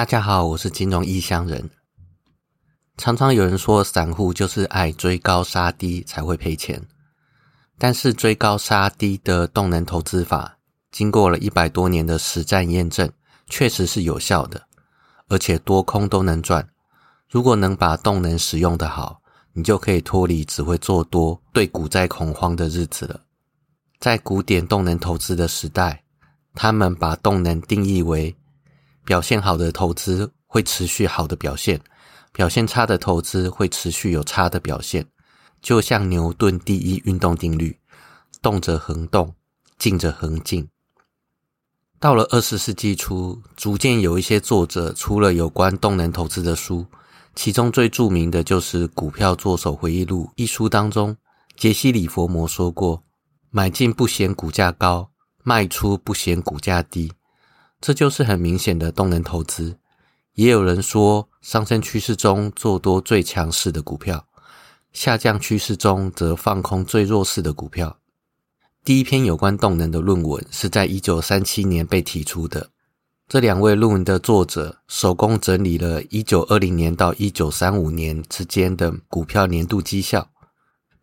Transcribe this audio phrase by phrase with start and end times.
[0.00, 1.68] 大家好，我是金融异乡人。
[2.96, 6.82] 常常有人说，散户就是爱追高杀低才会赔钱。
[7.76, 10.56] 但是追高杀低的动能投资法，
[10.90, 13.10] 经过了一百多年的实战验证，
[13.50, 14.62] 确实是有效的，
[15.28, 16.66] 而且多空都能赚。
[17.28, 19.20] 如果能把动能使用的好，
[19.52, 23.20] 你就可以脱离只会做多、对股灾恐慌的日子了。
[23.98, 26.02] 在古典动能投资的时代，
[26.54, 28.34] 他们把动能定义为。
[29.10, 31.80] 表现好的投资会持续好的表现，
[32.32, 35.04] 表现差的投资会持续有差的表现。
[35.60, 37.76] 就像牛顿第一运动定律：
[38.40, 39.34] 动则恒动，
[39.80, 40.68] 静则恒静。
[41.98, 46.86] 到了二十世纪初，逐渐有一些作者出了有关动能投资的书，
[47.34, 51.16] 其中最著名的就是《股票作手回忆录》一书当中，
[51.56, 53.02] 杰西·里佛摩说过
[53.50, 55.10] ：“买进不嫌股价高，
[55.42, 57.10] 卖出不嫌股价低。”
[57.80, 59.78] 这就是很明显的动能投资。
[60.34, 64.26] 也有人说，上升趋势中做多最强势的股票，
[64.92, 67.98] 下降趋势中则放空最弱势的股票。
[68.84, 72.70] 第一篇有关动能的论文是在一九三七年被提出的。
[73.28, 80.30] 这两位论文的作者手工整理了一九二零年到一九三五年之间的股票年度绩效，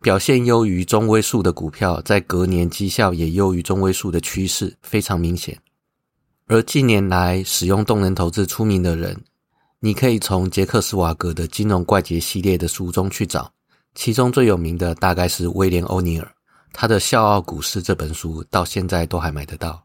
[0.00, 5.58] 表现优于中位数的股票，在隔年绩效也优于中位数的趋势非常明显。
[6.50, 9.22] 而近年来使用动能投资出名的人，
[9.80, 13.52] 你可以从杰克斯瓦格的《金融怪杰》系列的书中去找，
[13.94, 16.34] 其中最有名的大概是威廉欧尼尔，
[16.72, 19.84] 他的《笑傲股市》这本书到现在都还买得到。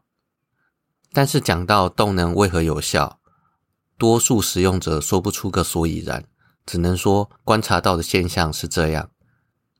[1.12, 3.20] 但是讲到动能为何有效，
[3.98, 6.24] 多数使用者说不出个所以然，
[6.64, 9.06] 只能说观察到的现象是这样。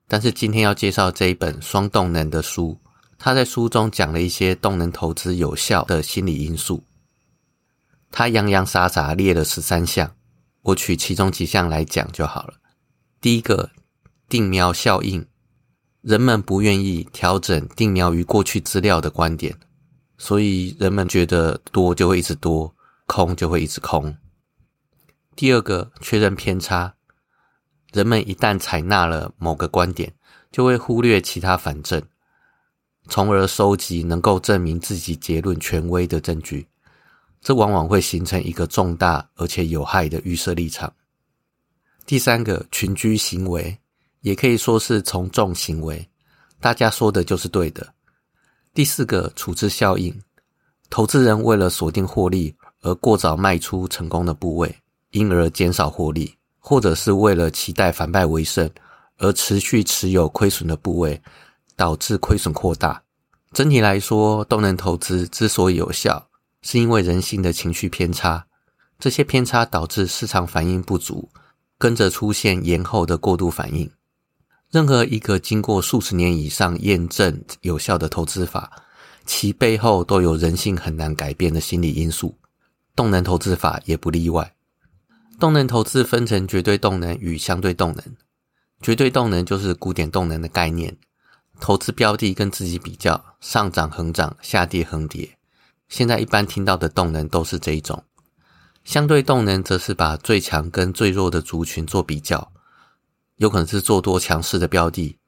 [0.06, 2.78] 但是今天要介绍这一本双动能的书。
[3.18, 6.84] 他在书中讲了一些动能投资有效的心理因素，
[8.10, 10.14] 他洋洋洒洒列了十三项，
[10.62, 12.54] 我取其中几项来讲就好了。
[13.20, 13.70] 第一个，
[14.28, 15.26] 定苗效应，
[16.02, 19.58] 人们不愿意调整定苗于过去资料的观点，
[20.18, 22.74] 所以人们觉得多就会一直多，
[23.06, 24.16] 空就会一直空。
[25.34, 26.94] 第二个，确认偏差，
[27.92, 30.14] 人们一旦采纳了某个观点，
[30.52, 32.02] 就会忽略其他反证。
[33.08, 36.66] 从而收集能够证明自己结论权威的证据，
[37.40, 40.92] 这往往会形成一个重大而且有害的预设立场。
[42.06, 43.76] 第三个群居行为，
[44.20, 46.06] 也可以说是从众行为，
[46.60, 47.86] 大家说的就是对的。
[48.72, 50.18] 第四个处置效应，
[50.90, 54.74] 投资人为了锁定获利而过早卖出成功的部位，
[55.10, 58.68] 因而减少获利，或者是为了期待反败为胜
[59.18, 61.20] 而持续持有亏损的部位。
[61.76, 63.02] 导致亏损扩大。
[63.52, 66.28] 整体来说，动能投资之所以有效，
[66.62, 68.46] 是因为人性的情绪偏差。
[68.98, 71.28] 这些偏差导致市场反应不足，
[71.78, 73.90] 跟着出现延后的过度反应。
[74.70, 78.72] 任何一个经过数十年以上验证有效的投资法，
[79.24, 82.34] 其背后都有人性很难改变的心理因素。
[82.96, 84.54] 动能投资法也不例外。
[85.38, 88.04] 动能投资分成绝对动能与相对动能。
[88.80, 90.96] 绝对动能就是古典动能的概念。
[91.60, 95.36] 投资标的跟自己比较，上涨横涨，下跌横跌。
[95.88, 98.04] 现在一般听到的动能都是这一种。
[98.84, 102.52] 相对动能则是把最强跟最弱的族群做比较，
[103.36, 105.18] 有可能是做多强势的标的，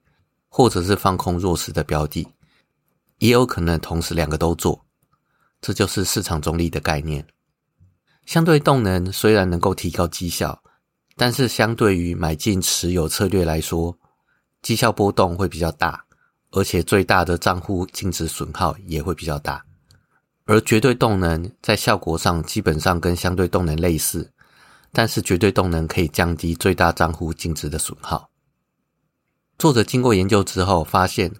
[0.49, 2.29] 或者是放空弱势的标的，
[3.19, 4.85] 也有可能同时两个都做。
[5.61, 7.27] 这就是市场中立的概念。
[8.27, 10.63] 相对动能虽然能够提高绩效，
[11.17, 13.97] 但是相对于买进持有策略来说，
[14.61, 16.06] 绩效波动会比较大。
[16.53, 19.63] 而且最大的账户净值损耗也会比较大，
[20.45, 24.31] 而绝对动能在效果上基本上跟相对动能类似，
[24.93, 28.31] 但是绝对动能可以降低最大账户净值的损耗。
[29.59, 31.31] 作者经过研究之后发现，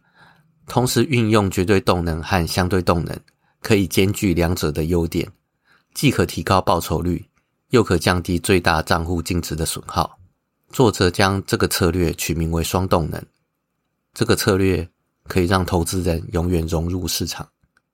[0.67, 3.19] 同时运用绝对动能和相对动能，
[3.63, 5.31] 可以兼具两者的优点，
[5.95, 7.25] 既可提高报酬率，
[7.71, 10.19] 又可降低最大账户净值的损耗。
[10.71, 13.25] 作者将这个策略取名为双动能。
[14.13, 14.91] 这个策略。
[15.29, 17.49] 可以让投资人永远融入市场。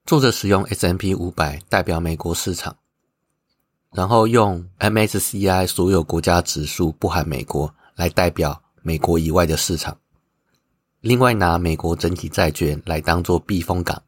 [0.05, 2.75] 作者使用 S M P 五百代表美国市场，
[3.93, 9.97] 然后用 M S C I 所有国家指数不含美国来代表美国以外的市场。
[10.99, 14.03] 另外拿美国整体债券来当做避风港。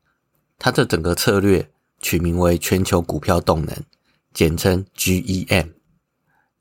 [0.57, 1.69] 他这整个策略
[2.01, 3.75] 取名为全球股票动能，
[4.33, 5.68] 简称 G E M。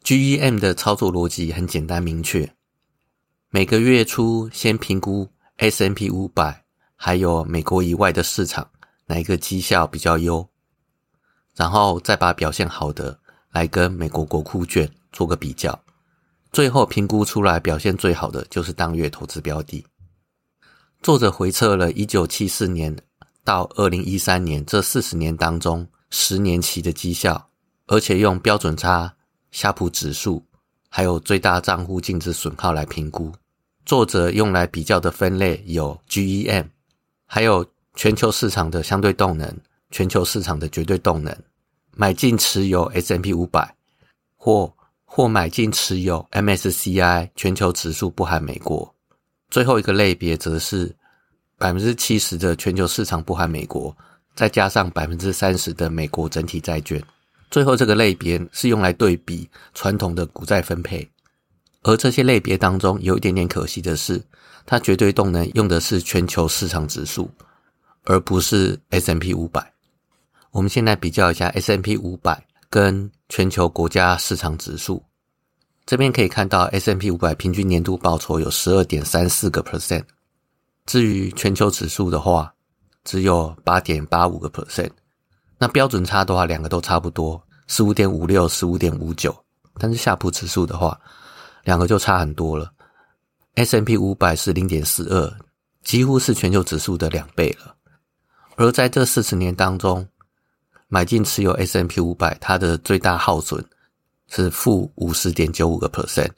[0.03, 2.53] G E M 的操作逻辑很简单明确，
[3.51, 5.29] 每个月初先评估。
[5.59, 6.65] S M P 五百，
[6.97, 8.69] 还有美国以外的市场，
[9.07, 10.47] 哪一个绩效比较优？
[11.55, 13.17] 然后再把表现好的
[13.51, 15.79] 来跟美国国库券做个比较，
[16.51, 19.87] 最后评估出来表现最好的就是当月投资标的。
[21.03, 22.97] 作者回测了1974年
[23.45, 27.49] 到2013年这四十年当中十年期的绩效，
[27.87, 29.15] 而且用标准差、
[29.53, 30.45] 夏普指数
[30.89, 33.33] 还有最大账户净值损耗来评估。
[33.85, 36.67] 作者用来比较的分类有 GEM，
[37.27, 39.57] 还有全球市场的相对动能、
[39.91, 41.37] 全球市场的绝对动能。
[41.97, 43.73] 买进持有 S&P 五百，
[44.37, 48.93] 或或买进持有 MSCI 全球指数不含美国。
[49.49, 50.93] 最后一个类别则是
[51.57, 53.97] 百分之七十的全球市场不含美国，
[54.35, 57.01] 再加上百分之三十的美国整体债券。
[57.49, 61.09] 最后这个类别是用来对比传统的股债分配。
[61.85, 64.21] 而这些类别当中有一点点可惜的是，
[64.67, 67.31] 它绝对动能用的是全球市场指数，
[68.05, 69.73] 而不是 S M P 五百。
[70.51, 75.03] 我们现在比较一下 S M P 五百跟全球国家市场指数，
[75.85, 80.05] 这边可以看到 S M P 五百平均年度报酬有十二点三四个 percent，
[80.87, 82.55] 至于全球指数的话，
[83.05, 84.91] 只有八点八五个 percent。
[85.59, 89.37] 那标准差的话，两个都差不多，十五点五六、十五点五九。
[89.79, 90.99] 但是夏普指数的话，
[91.65, 92.73] 两个就差很多了。
[93.55, 95.39] ，S M P 五百是零点四二，
[95.83, 97.75] 几乎是全球指数的两倍了。
[98.57, 100.07] 而在这四十年当中，
[100.89, 103.65] 买进持有 S M P 五百，它的最大耗损
[104.29, 106.31] 是负五十点九五个 percent。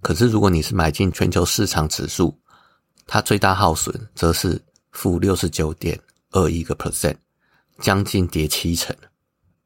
[0.00, 2.38] 可是如果你是买进全球市场指数，
[3.06, 4.60] 它最大耗损则是
[4.92, 5.98] 负六十九点
[6.30, 7.16] 二一个 percent，
[7.80, 8.94] 将近跌七成。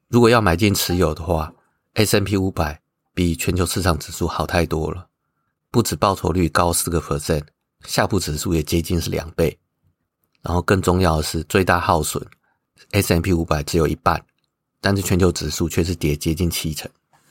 [0.07, 1.53] 如果要买进持有的话
[1.93, 2.81] ，S M P 五百
[3.13, 5.07] 比全球市场指数好太多了，
[5.71, 7.43] 不止报酬率高四个 percent，
[7.85, 9.57] 下部指数也接近是两倍。
[10.41, 12.25] 然后更重要的是最大耗损。
[12.91, 14.21] S M P 五百只有一半，
[14.81, 16.89] 但是全球指数却是跌接近七成。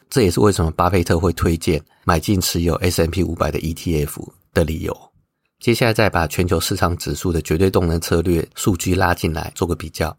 [0.08, 5.12] 这也是为什么巴菲特会推荐买进持有 S M P 五百的 E T F 的理由。
[5.61, 10.17] 接下来再把全球市场指数的绝对动能策略数据拉进来做个比较，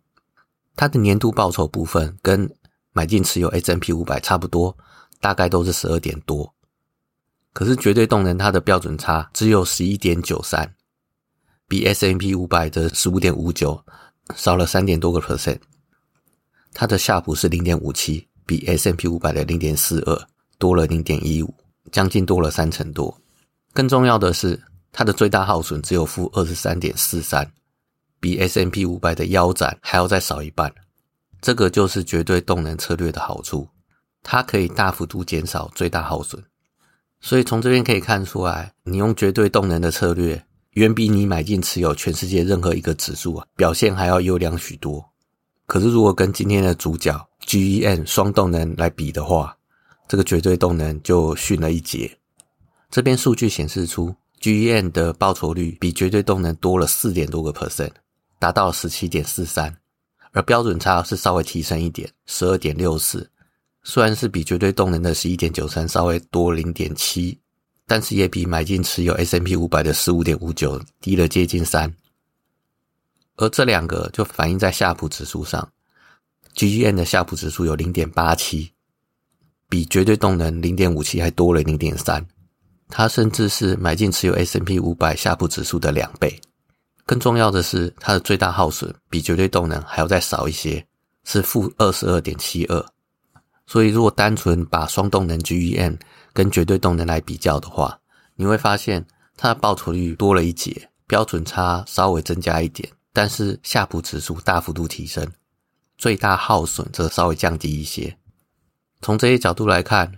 [0.75, 2.50] 它的年度报酬部分跟
[2.92, 4.77] 买进持有 S M P 五百差不多，
[5.24, 6.54] 大概都是十二点多。
[7.54, 10.75] 可是绝对动能它的标准差只有十一点九三，
[11.70, 13.81] 比 S M P 五百的十五点五九。
[14.36, 15.60] 少了三点多个 percent，
[16.74, 20.28] 它的夏普是零点五七，比 S M P 五百的零点四二
[20.58, 21.54] 多了零点一五，
[21.92, 23.16] 将近多了三成多。
[23.74, 24.58] 更重要的是，
[24.94, 27.46] 它的最大耗损只有负二十三点四三，
[28.22, 30.74] 比 S M P 五百的腰斩还要再少一半。
[31.42, 33.68] 这个就是绝对动能策略的好处，
[34.24, 36.42] 它可以大幅度减少最大耗损。
[37.22, 40.44] 所以从这边可以看出来，你用绝对动能的策略。
[40.72, 45.08] 远比你买进持有全世界任何一个指数啊表现还要优良许多。
[45.68, 47.16] 可是如果跟今天的主角
[47.46, 49.56] GEN 双动能来比的话，
[50.08, 52.18] 这个绝对动能就逊了一截。
[52.90, 57.92] 这边数据显示出 GEN 的报酬率比绝对动能多了四点多个 percent，
[58.40, 59.78] 达到十七点四三，
[60.31, 63.30] 而标准差是稍微提升一点，十二点六四，
[63.83, 67.39] 虽然是比绝对动能的十一点九三稍微多零点七。
[67.85, 71.94] 但是也比买进持有 S M P 五百的十五点五九低了接近三，
[73.35, 75.69] 而这两个就反映在夏普指数上
[76.56, 78.71] ，G G N 的夏普指数有零点八七，
[79.68, 82.25] 比绝对动能零点五七还多了零点三，
[82.88, 86.39] 它甚至是买进持有 S M P 五百夏普指数的两倍。
[87.05, 90.84] 更重要的是，它的最大耗损比绝对动能还要再少一些，
[91.25, 92.86] 是负二十二点七二。
[93.65, 95.98] 所以，如果单纯把双动能 GEM
[96.34, 98.00] 跟绝对动能来比较的话，
[98.36, 99.05] 你会发现
[99.38, 105.25] 它的报酬率多了一截，标准差稍微增加一点，但是夏普指数大幅度提升，
[105.98, 108.17] 最大耗损则稍微降低一些。
[109.01, 110.12] 从这些角度来看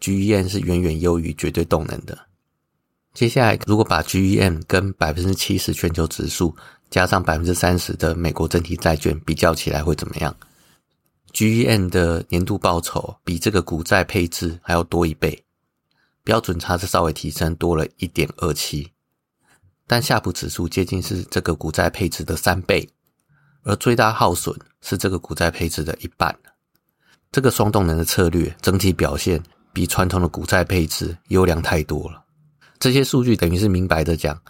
[0.00, 2.18] ，GEM 是远远优于绝对动能的。
[3.14, 6.54] 接下来，如果把 GEM 跟百分之七十全球指数
[6.90, 10.34] 加上百分之三十的美国整体债券比较起来，会怎么样
[11.32, 15.44] GEN 的年度报酬比这个股债配置还要多一倍。
[16.22, 18.92] 标准差是稍微提升多了一点二七，
[19.86, 22.88] 但夏普指数接近是这个股债配置的三倍，
[23.62, 26.36] 而最大耗损是这个股债配置的一半。
[27.32, 32.22] 这个双动能的策略整体表现比传统的股债配置优良太多了。
[32.78, 34.40] 这些数据等于是明白的讲，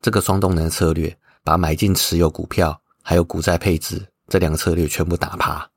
[0.00, 5.68] 这个双动能策略把买进持有股票还有股债配置这两个策略全部打趴，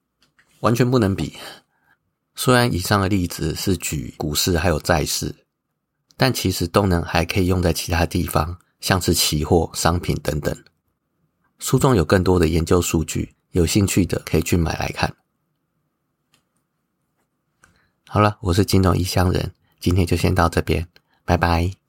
[0.64, 1.34] 完全不能比。
[2.36, 5.36] 虽然以上的例子是举股市还有债市，
[6.16, 10.64] 但其实动能还可以用在其他地方，像是期货、商品等等。
[11.60, 15.14] 书中有更多的研究数据，有兴趣的可以去买来看。
[18.08, 20.88] 好了，我是金融异乡人，今天就先到这边，
[21.26, 21.83] 拜拜。